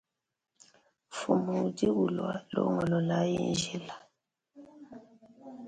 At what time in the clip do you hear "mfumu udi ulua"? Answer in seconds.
1.09-2.33